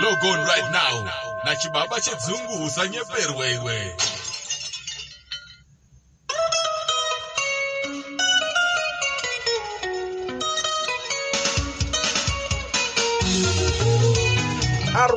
[0.00, 0.94] log on right now.
[1.44, 3.78] Nachibaba chedzungu usanyeperwe iwe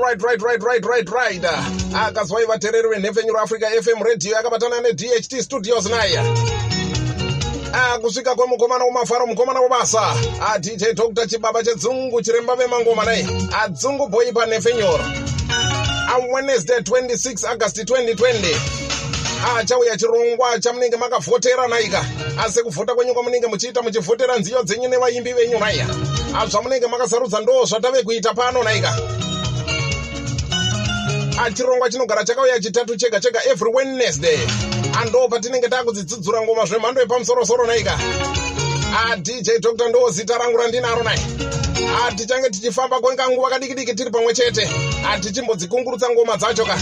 [0.02, 1.42] right right right right right right.
[1.42, 6.20] Akazwai vateereri venhefenyuro africa fm radio akabatana nedht studios naye
[8.02, 10.16] kusvika kwemukomana womafaro mukomana wobasa
[10.54, 13.28] adj dr chibaba chedzungu chiremba vemangoma naye.
[13.64, 15.00] Adzungu boyi panhefenyuro
[16.14, 18.56] awednesday 26 august 2020
[19.58, 22.06] achauya chirongwa chamunenge makavhotera naika.
[22.46, 25.88] Asi kuvhota kwenyu kwamunenge muchiita muchivhotera nziyo dzenyu nevaimbi venyu naiya
[26.50, 28.96] zvamunenge makasarudza ndo zvatave kuita pano naika.
[31.54, 34.40] Chirongwa chinogara chakauya chitatu chega chega every wednesday
[35.02, 38.00] ando patinenge takudzidzidzura ngoma zvemhando yepamusorosoro naika
[39.12, 41.20] adj dr ndo zita rangu randinaro nai
[42.16, 44.70] tichange tichifamba kwenganguva kadiki-diki tiri pamwe chete.
[45.12, 46.78] Atichimbodzikungurutsa ngoma dzacho ka.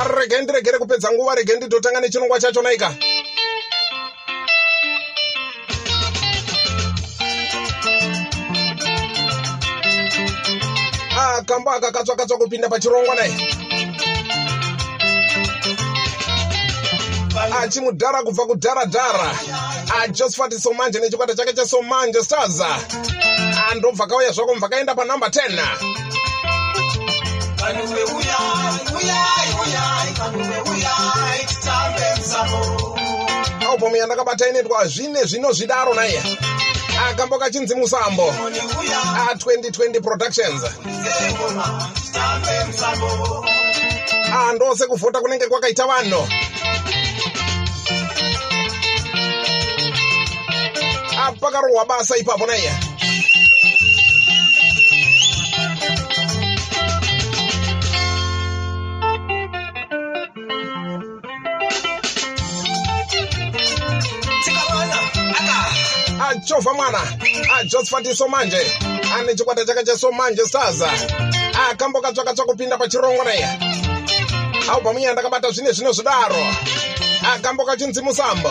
[0.00, 2.94] Arege ndiregere kupedza nguva rege nditotanga nechirongwa chacho naika.
[11.38, 13.63] Akambo akakatsvakatsva kupinda pachirongwa nai
[17.62, 19.34] achimudhara kubva kudharadhara.
[20.02, 22.60] Ajosfati somanje nechikwata chake chesomanje stars.
[23.70, 25.94] Andobva kauya zvako mvakaenda panhamba 10
[33.70, 36.22] album yandakabata inoitwa zvine zvino zvidaro naiye.
[37.10, 38.34] Akambo kachinzi musambo.
[39.32, 40.62] A2020 productions.
[44.48, 46.28] Andose kuvhota kunenge kwakaita vanhu
[51.26, 52.72] apakarohwa basa ipapo naiye
[66.30, 66.98] achovha mwana
[67.58, 68.72] ajosfati somanje
[69.18, 70.82] ane chikwata chake chesomanje stars
[71.70, 73.48] akambokatsvakatsva kupinda pachirongo naye.
[74.68, 76.46] Albhamu iya ndakabata zvine zvino zvidaro
[77.34, 78.50] akamboka chinzi musambo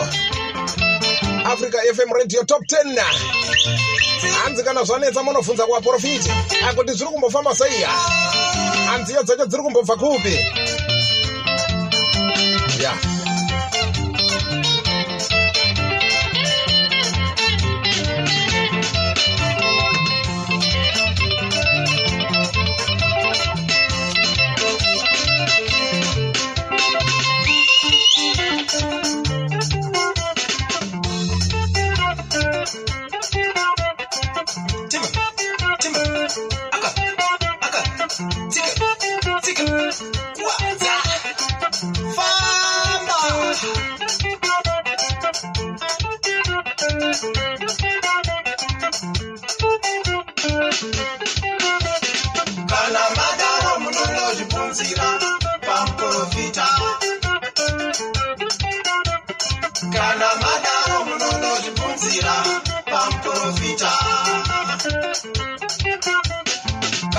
[1.44, 3.00] africa fm radio top 10
[4.42, 6.30] hanzi kana zvanetsa munobvunza kuvaprofiti
[6.68, 7.88] akuti zviri kumbofamba seiya
[8.86, 10.63] hanziyo dzacho dziri kumbobva kupi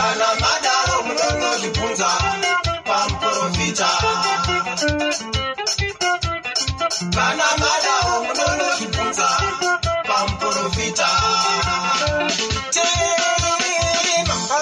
[0.05, 2.09] kana madaro munonozvibvunza
[2.87, 3.89] pamuprofita
[7.15, 9.27] kana madaro munonozvibvunza
[10.07, 11.07] pamuprofita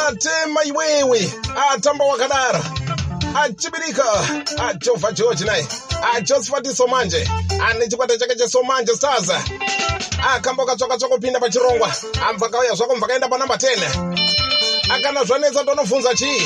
[0.08, 1.34] atema iwewe
[1.72, 2.62] atamba wakadara
[3.36, 4.06] achibirika
[4.70, 5.68] ajovha george naye
[6.16, 7.30] ajosfati somanje
[7.70, 9.30] ane chikwata chake chesomanje stars.
[10.36, 11.94] Akamba katsvakatsva kupinda pachirongwa
[12.30, 14.43] abva kauya zvako mvakaenda panamba 10
[14.94, 16.42] akana zvanetsa tonobvunza chii?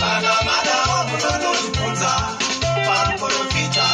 [0.00, 2.12] Kana madaro munonozvibvunza
[2.86, 3.86] pamuprofita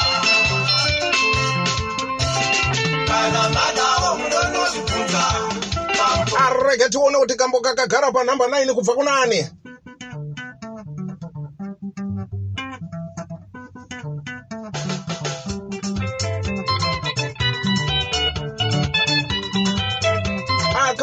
[3.08, 5.22] kana madaro munonozvibvunza
[6.46, 9.48] arege tione kuti kambo kakagara panhamba 9 kubva kunani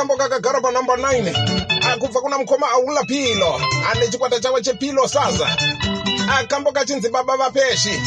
[0.04, 3.62] akambo kakagara panhamba 9 akubva kuna mukoma aulapilo
[3.92, 5.48] ane chikwata chavo chepilo saza.
[6.40, 8.02] Akambo kachinzi baba vapeshi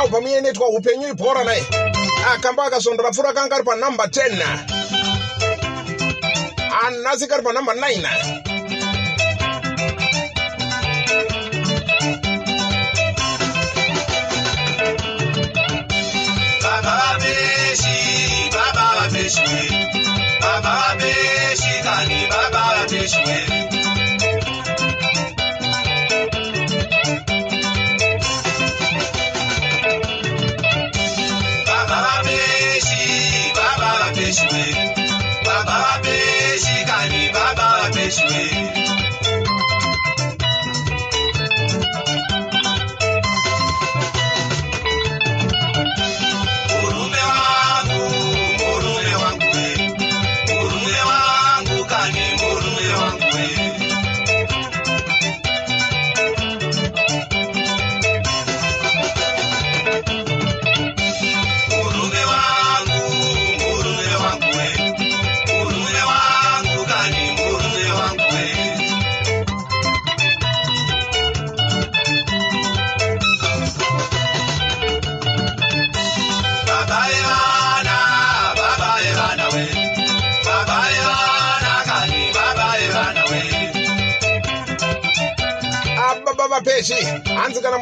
[0.00, 1.64] albhamu iye inoitwa upenyu ibhora naye.
[2.34, 4.58] Akambo akazondora pfura kanga ari panhamba 10
[6.86, 8.08] anhasi kari panhamba 9
[16.62, 19.73] baba vapeshi baba vapeshi
[20.62, 23.53] baba beshi tani baba beshi.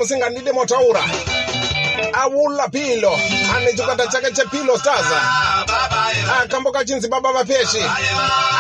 [0.03, 1.01] Musingandide motaura.
[2.13, 3.13] Aula pilo
[3.57, 5.07] ane chikwata chake chepilo stars.
[6.43, 7.85] Akambo kachinzi baba vapeshi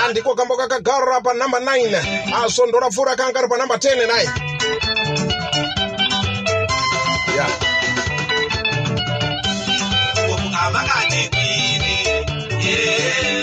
[0.07, 4.29] andiko kambo kakagara panhamba 9 asondora pfuura kanga ari panhamba 10 naye
[7.35, 7.51] yeah.
[10.29, 11.97] Ngomukamakati kwini,
[12.67, 13.42] yeah.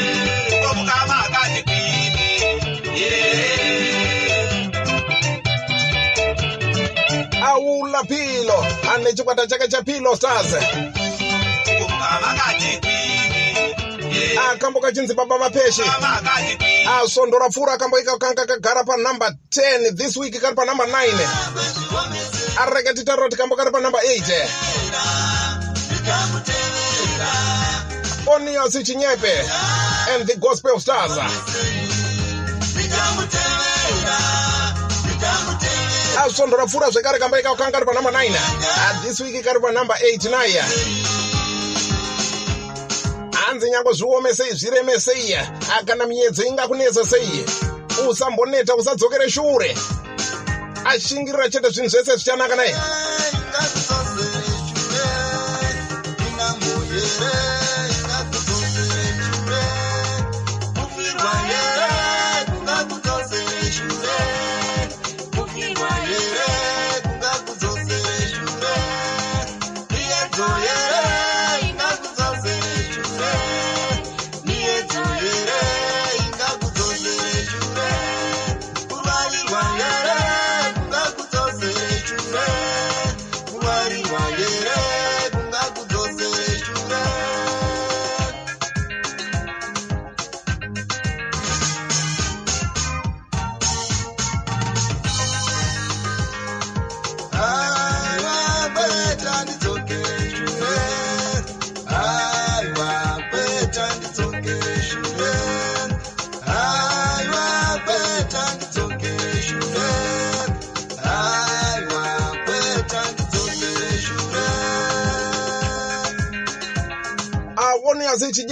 [7.88, 8.00] Yeah.
[8.00, 10.48] aula pilo ane chikwata chake chepilo stars
[11.72, 14.50] Ngomukamakati kwini, yeah.
[14.52, 16.86] akambo kachinzi baba vapeshi Ngomukamakati kwini.
[17.04, 21.28] asondora pfuura akambo ika kanga kagara panhamba 10 this week kari panhamba 9
[22.62, 24.48] areke titaroti kambo kari panhamba 8
[28.36, 29.34] onias chinyepe
[30.14, 31.12] and the gospel stars
[36.30, 40.30] asondora pfuura zvekare kamba ika kanga kari panhamba 9 Ah, this week kari panhamba 8
[40.30, 40.64] naye
[43.32, 47.46] hanzi nyange zviome sei zvireme sei Ah, kana miedzo ingakunetsa sei
[48.10, 49.76] usamboneta usadzokere shure
[50.86, 52.76] ashingirira chete zvinhu zvese zvichanaka naye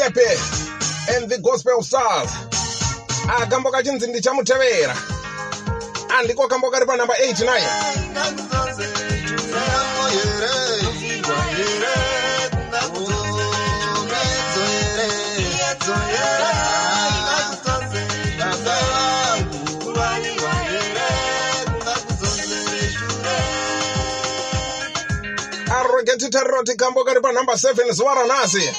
[0.08, 2.32] chijepe and the gospel stars
[3.42, 4.96] akambo kachinzi ndichamutevera
[6.20, 7.68] andiko kambo kari panhamba 8 naye
[25.78, 28.70] arege titaroti kambo kari panhamba 7 zuva ranhasi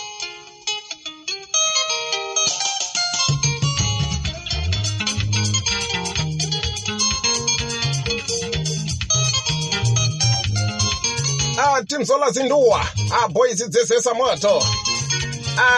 [11.98, 12.86] timzola zinduwa
[13.22, 14.62] aboisi dzezesa moto.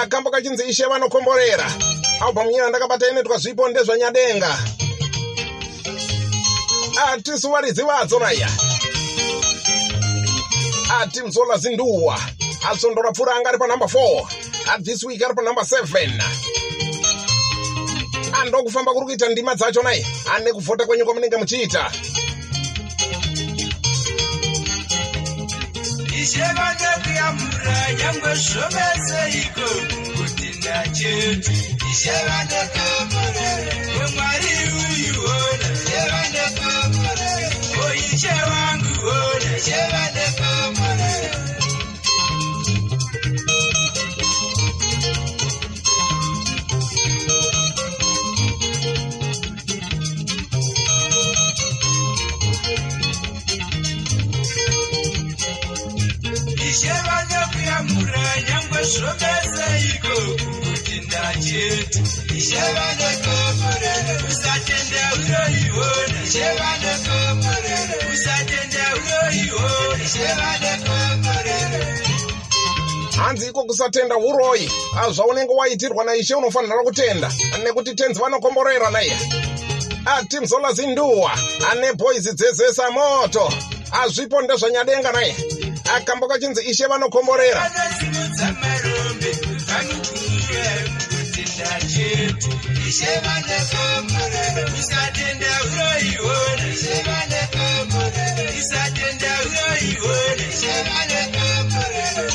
[0.03, 1.73] Akambo kachinzi ishe vanokomborera
[2.21, 4.59] albhamu iyana ndakabata inoitwa zvipo ndezvanyadenga
[7.07, 8.49] atisuvaridzi vadzo naya
[11.01, 12.21] atimzola zinduwa
[12.71, 14.27] asondora pfuura anga ari panhamba 4
[14.75, 16.23] adhis week ari panhamba 7
[18.41, 21.93] andokufamba kuri kuita ndima dzacho nai ane kuvhota kwenyu kwamunenge muchiita
[26.31, 27.77] Ishe banye kiyamura
[62.61, 71.81] Ishevanekomorere usatenda uroiona Ishevanekomorere usatenda uroiona Ishevanekomorere
[73.17, 74.71] hanzi iko kusatenda uroi?
[75.03, 77.33] Azvaunenge waitirwa naishe unofanira kutenda.
[77.65, 79.17] Nekuti tenzi vanokomborera naye
[80.07, 81.33] atimzola zinduwa
[81.71, 83.53] ane bhoizi dzezesa moto
[84.03, 85.37] azvipo ndezvanyadenga naye
[85.97, 87.71] akambo kachinzi ishe vanokomborera
[91.61, 92.51] kutenda chetu
[92.89, 102.33] ishevanekomorere usatenda uroiona ishevanekomorere isatenda uroiona ishevanekomorere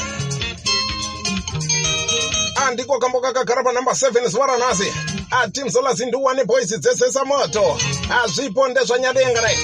[2.56, 4.94] andiko kambo kakagara panhamba 7 zuva ranhasi.
[5.32, 7.80] Atimzola zinduwa nebhoizi dzezesa moto
[8.24, 9.58] azvipo ndezvanyadenga naye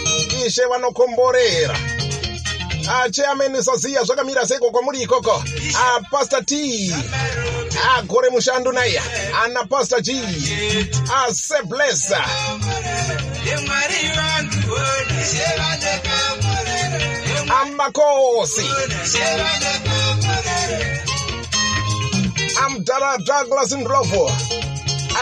[0.46, 1.77] ishe vanokomborera.
[3.03, 5.44] Achairman saziya zvakamira seiko kwamuri ikoko?
[5.96, 6.94] Apastor t
[7.98, 9.02] agore mushando naye
[9.44, 10.12] ana pastor g.
[17.42, 18.66] Ona amakosi.
[22.66, 24.32] Amdara douglas ndlovo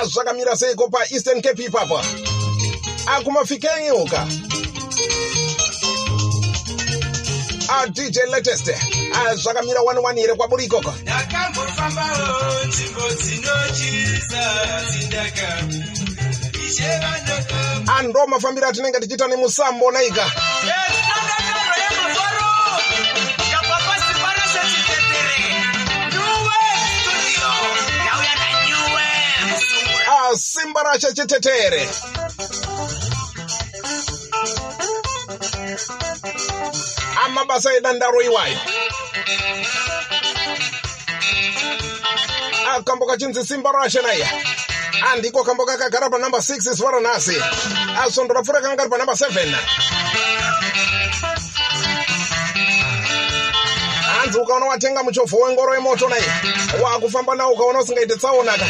[0.02, 2.02] azvakamira seiko paeastern cape ipapo
[3.08, 4.28] akumafikeniuka
[7.70, 8.70] adj latest
[9.28, 10.94] azvakamira 11 here kwaburi ikoko
[11.30, 14.44] ndakambofambawo nzvimbo dzinotyisa
[14.90, 15.50] dzindaka.
[16.66, 17.60] Ichevandaka
[17.98, 20.26] ando mafambiro atinenge tichiita nemusambo naika.
[30.32, 31.90] Asimba rashe chitetere
[37.26, 38.58] amabasa edandaro iwayo
[42.80, 44.28] akambo kachinzi simba rashe naye.
[45.12, 47.36] Andiko kambo kakagara panamba 6 iswara nhasi
[48.06, 49.56] asvondo rapfuura kanga kari panamba 7
[54.20, 56.24] hanzi ukaona watenga muchovho wengoro yemoto naye
[56.84, 58.66] wakufamba nawo ukaona usingaite tsaonaka.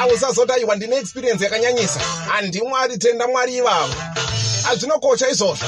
[0.00, 2.00] Ausazoti aiwa ndine experience yakanyanyisa.
[2.28, 3.94] Handi mwari tenda mwari ivavo
[4.64, 5.66] hazvinokosha izvozvo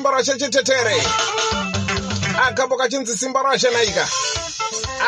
[0.00, 0.96] simba rashe chitetere
[2.48, 4.08] akambo kachinzi simba rashe naika.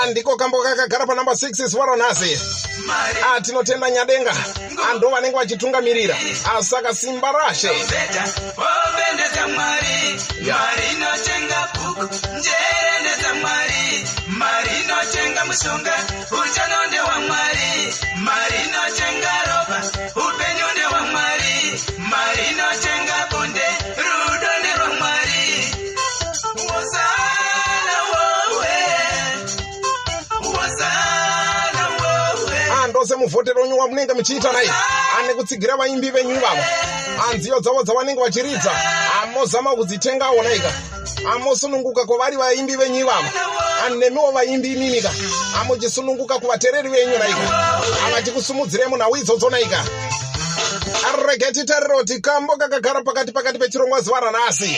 [0.02, 2.38] Andiko kambo kakagara panamba 6 iswara nhasi
[2.86, 4.34] mari atinotenda nyadenga.
[4.90, 6.16] Ando vanenge vachitungamirira
[6.58, 8.24] asaka simba rashe bhedha
[8.58, 12.04] wopendedza mwari mari inotenga bhuku
[12.38, 15.94] njere ndedzamwari mari inotenga mushonga
[16.30, 19.32] utano ndewamwari mari inotenga
[33.32, 34.70] semuvhotero wenyu wamunenge muchiita naye
[35.18, 36.62] ane kutsigira vaimbi venyu ivavo
[37.16, 38.70] hanziyo dzavo dzavanenge vachiridza.
[38.70, 40.72] Hamozama kudzitengawo naika
[41.24, 43.28] hamosununguka kwavari vaimbi venyu ivavo.
[43.86, 45.10] Anemiwo vaimbi imimika
[45.54, 47.46] hamuchisununguka kuvateereri venyu naika
[48.04, 49.84] havachikusimudzirei munhau idzodzo naika
[51.08, 54.76] arege titarire kuti kambo kakagara pakati pakati pechirongwa zuva ranhasi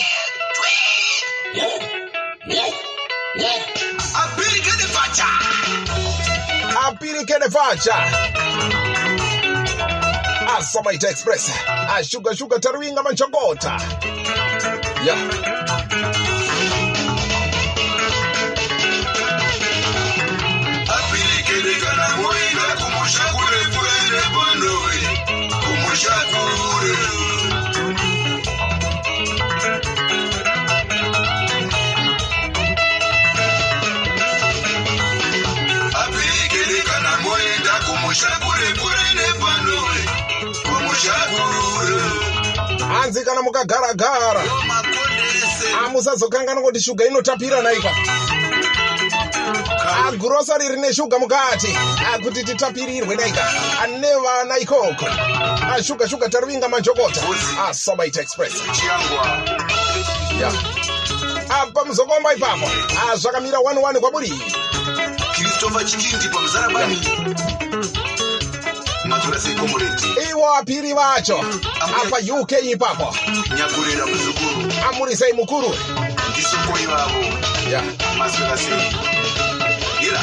[7.24, 7.94] apirikene vacha
[10.58, 11.50] asamaita express.
[11.96, 13.80] Ashuga shuga taruinga manchongota
[15.06, 15.14] ya
[46.18, 47.90] hamusazokangana kuti shuga inotapira naika.
[50.06, 51.76] Agurosari rine shuga mukati.
[52.14, 53.48] Akuti titapirirwe naika.
[53.82, 55.06] Ane vana ikoko.
[55.74, 57.20] Ashuga shuga taruinga manjokota.
[57.68, 58.52] Asamaita express.
[58.52, 59.26] Chiangwa
[60.40, 60.52] ya.
[61.62, 62.70] Apa muzokomba ipapo.
[63.12, 64.32] Azvakamira 11 kwaburi.
[65.34, 66.98] Kristofa chikindi pamuzarabani.
[69.04, 71.44] Matora seikomureti iwo apiri vacho.
[71.80, 73.14] Apa uk ipapo.
[73.56, 74.72] Nyakurira muzukuru.
[74.88, 75.74] Amurisei mukuru
[76.38, 77.22] isoko ivavo
[78.18, 78.86] maswera sei
[80.06, 80.22] ira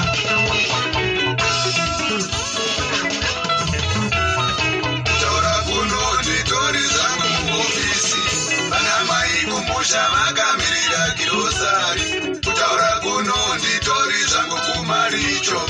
[5.21, 8.21] taura kunoti tori zangu muofisi.
[8.69, 12.05] Vana mai kumusha vakamirira girosari
[12.45, 15.61] kutaura kuno nditori zvangu kumaricho.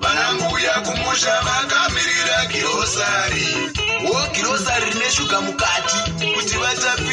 [0.00, 3.46] Vana mbuya kumusha vakamirira girosari
[4.04, 5.98] wo girosari rine shuga mukati
[6.34, 7.09] kuti vatapi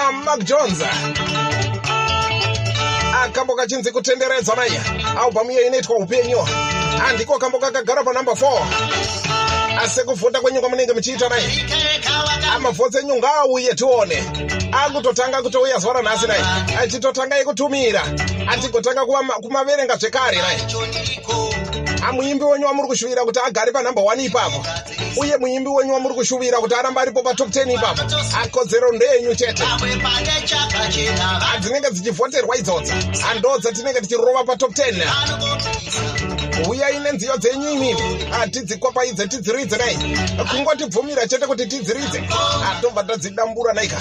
[0.07, 0.83] amark jones.
[3.25, 4.81] Akambo kachinzi kutenderedza naye
[5.25, 6.49] albhamu iyo inoitwa upenyu.
[7.09, 11.65] Andiko kambo kakagara panhamba 4 asi kuvhunda kwenyika munenge muchiita naye
[12.55, 14.19] amavhotsi enyu ngaauye tione.
[14.73, 16.45] Akutotanga kutouya zuva ranhasi naye
[16.81, 18.03] achitotanga ikutumira
[18.49, 19.05] atigotanga
[19.43, 21.55] kumaverenga zvekare chondiko
[22.09, 24.67] amuimbi wenyu wamuri kushuvira kuti agare panhamba 1 ipapo.
[25.17, 28.03] Uye muimbi wenyu wamuri kushuvira kuti arambe aripo patop 10 ipapo.
[28.43, 29.63] Akodzero ndeyenyu chete.
[29.63, 32.93] Pamwe pane chakachena dzinenge dzichivhoterwa idzodzo.
[33.23, 36.32] Hando dzatinenge tichirova patop 10
[36.63, 39.97] vanokopisa uyai nenziyo dzenyu imimi hatidzikwapaidze tidziridze nai
[40.51, 42.23] kungotibvumira chete kuti tidziridze
[42.71, 43.97] atobva tadzidambura naika.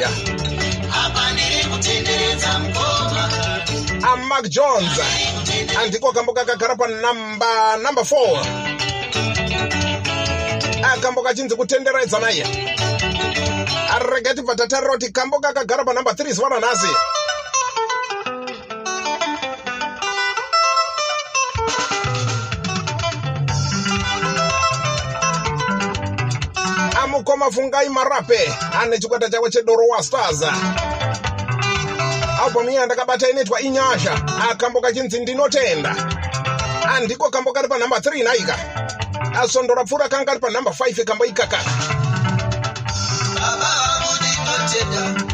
[0.00, 0.10] Ya.
[4.12, 5.00] Amark jones.
[5.78, 8.46] Andiko kambo kakagara panhamba namba 4
[10.92, 12.46] akambo kachinzi kutenderedza naye.
[13.90, 16.86] Arega tibva tatarira kuti kambo kakagara panhamba 3 zuva ranhasi
[27.24, 30.42] amukoma fungai marape ane chikwata chavo chedorowa stars.
[32.44, 35.96] Albhamu iya ndakabata inoitwa inyasha akambo kachinzi ndinotenda.
[36.94, 38.58] Andiko kambo kari panhamba 3 naika?
[39.42, 41.58] Asondora pfuura kanga kari panhamba 5 kambo ikaka.
[43.34, 45.33] Baba vangu ndinotenda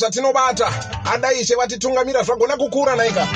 [0.00, 0.68] zvatinobata.
[1.12, 3.26] Adai ishe vatitungamira zvagona kukura naika.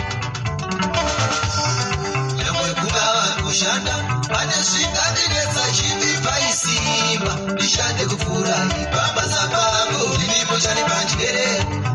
[2.81, 3.95] Kungava kushanda
[4.29, 11.47] pane zvingandinetsa chinipa isimba ndishande kupfuura ipabasa pangu ndinipo chanipa njere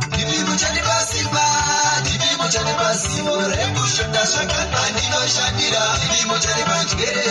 [0.07, 1.45] ndinipo chanipa simba
[2.01, 7.25] ndinipo chanipa simo rekushanda zvakana ndinoshandira ndinipo chanipa njere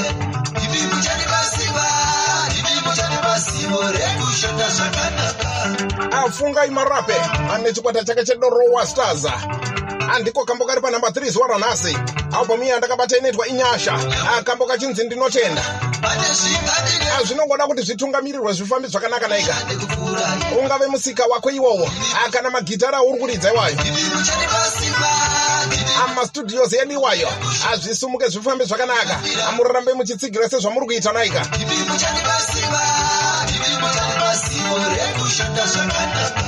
[0.56, 1.97] ndinipo chanipa simba
[3.38, 5.50] pasivo rekushanda zvakanaka.
[6.12, 7.14] Afungai marape
[7.54, 9.26] ane chikwata chake chedorowa stars.
[10.14, 11.96] Andiko kambo kari panhamba 3 zuva ranhasi
[12.32, 13.94] albhamu iyi andakabata inoitwa inyasha.
[14.38, 15.62] Akambo kachinzi ndinotenda.
[16.02, 19.56] Pane zvingadine azvinongoda kuti zvitungamirirwe zvifambi zvakanaka naika.
[20.60, 21.90] Ungave musika wako iwowo.
[22.26, 23.76] Ah, kana magitara auri kuridza iwayo.
[26.04, 27.28] Amastudios edu iwayo.
[27.72, 29.20] Azvisumuke zvifambe zvakanaka.
[29.48, 31.46] Amurarambe muchitsigira sezvamuri kuita naika
[34.78, 36.42] pasivo rekushanda zvakanaka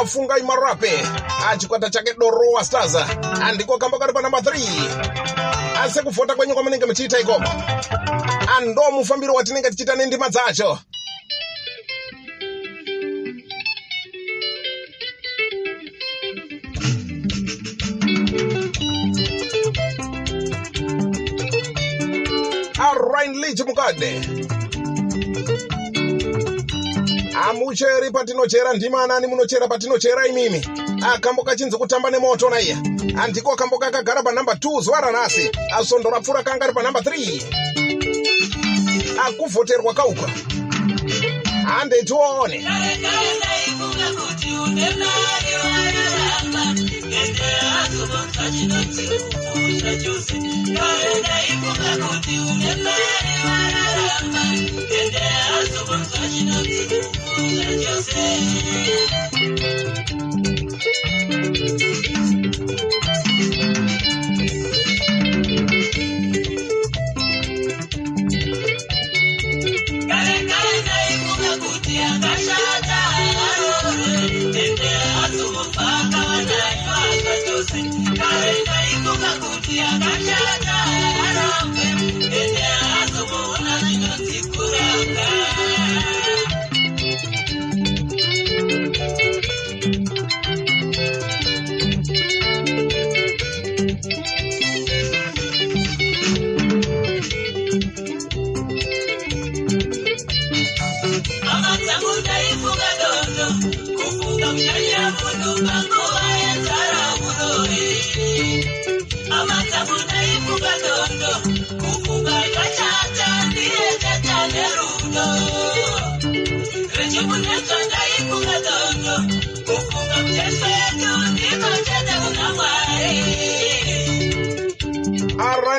[0.00, 0.92] afungai marape.
[1.50, 2.94] Achikwata chake dorowa stars
[3.42, 7.44] andiko kamba kari panhamba 3 asi kwenye kwenyu kwamunenge muchiita ikoko
[8.56, 10.78] ando mufambiro watinenge tichiita nendima dzacho
[22.78, 24.20] arain liji mukade
[27.52, 30.66] hamucheri patinochera ndimanani munochera patinochera imimi
[31.14, 32.76] akambo kachinzi kutamba nemoto naiye
[33.22, 37.42] andiko kambo kakagara panhamba 2 zuva ranhasi asvondo rapfuura kanga ari panhamba 3
[39.26, 40.30] akuvhoterwa kauka
[41.66, 42.66] handei tione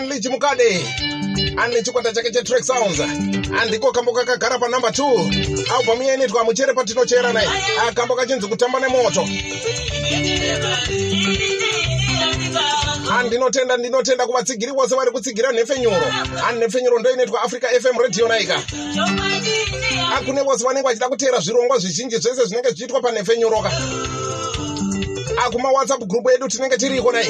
[0.07, 0.85] Liji mukade.
[1.57, 2.99] Ane chikwata chake chetrack sounds.
[3.61, 7.49] Andiko kambo kakagara panhamba 2 albhamu iya inoitwa muchere patinochera naye.
[7.87, 9.27] Akambo kachinzi kutamba nemoto
[13.19, 16.05] andinotenda ndinotenda kuvatsigiri vose vari kutsigira nhefenyuro.
[16.47, 18.61] Ani nhefenyuro ndo inoitwa africa fm radio naika.
[20.15, 23.71] Akune vose vanenge vachida kuteera zvirongwa zvizhinji zvese zvinenge zvichiitwa panhefenyuroka.
[25.45, 27.27] Akumawhatsapp group edu tinenge tiriko nai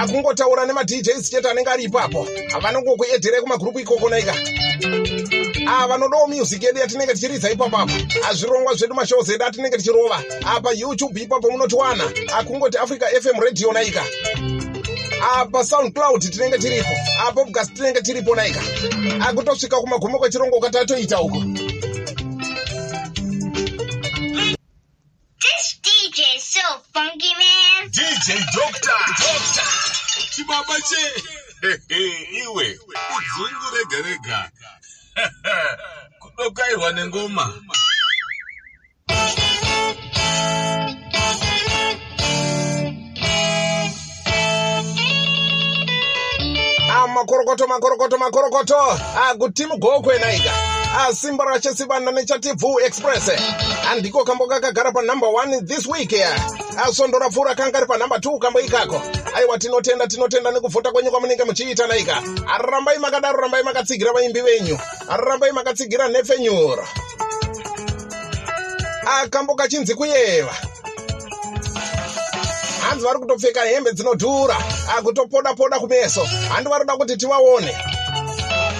[0.00, 2.26] akungotaura nemadjs chete anenge ari ipapo.
[2.62, 4.34] Vanongokuedherei kumagurupu ikoko naika.
[5.88, 7.92] Vanodawo music yedu yatinenge tichiridza ipapapo
[8.28, 10.22] azvirongwa zvedu mashows edu atinenge tichirova.
[10.56, 12.04] Apa youtube ipapo munotiwana
[12.38, 14.04] akungoti africa fm radio naika.
[15.34, 16.90] Apa soundcloud tinenge tiripo.
[17.20, 18.60] Apa podcast tinenge tiripo naika.
[19.28, 21.42] Akutosvika kumagumo kwechirongo katatoita uko
[30.48, 31.04] chibaba che.
[32.42, 32.78] Iwe
[33.16, 34.50] udzungu rega rega.
[36.20, 37.52] Kudokairwa nengoma.
[47.14, 48.76] Makorokoto makorokoto makorokoto.
[49.30, 50.52] Akuti mugokwe naika
[50.98, 53.30] asimba rache sivana nechati bvu express
[53.90, 56.12] andiko kambo kakagara panumber 1 this week.
[56.76, 59.02] Asvondo rapfuura kanga ri panumber 2 kambo ikako
[59.38, 62.22] aiwa tinotenda tinotenda nekuvhota kwenyu kwamunenge muchiita naika.
[62.58, 64.78] Rambai makadaro rambai makatsigira vaimbi venyu.
[65.08, 66.88] Rambai makatsigira nhefenyuro
[69.22, 70.54] akambo kachinzi kuyeva.
[72.88, 74.56] Hanzi vari kutopfeka hembe dzinodhura
[74.98, 76.24] akutopoda poda kumeso.
[76.24, 77.76] Handi vari kuda kuti tivaone.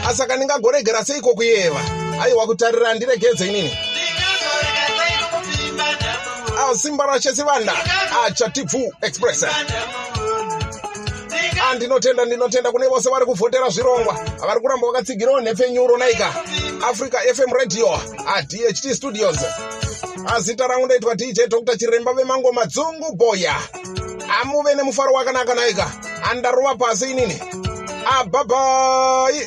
[0.09, 1.81] Asaka ndingagoregera seiko kuyeva?
[2.23, 3.79] Aiwa kutarira ndiregedze inini.
[6.77, 7.73] Simba rashe sivanda
[8.27, 9.44] achatibvu express
[11.71, 12.73] Ah, ndinotenda ndinotenda.
[12.73, 14.15] Kune vose vari kuvhotera zvirongwa
[14.47, 16.35] vari kuramba vakatsigirawo nhefenyuro naika.
[16.91, 17.89] Africa fm radio
[18.37, 19.37] adht studios.
[20.35, 23.55] Azita rangu ndaitwa dj dr chiremba vemangoma dzungu boya.
[24.43, 25.93] Amuve nemufaro wakanaka naika.
[26.31, 27.43] Andarova pasi inini.
[28.21, 29.47] Abhabhai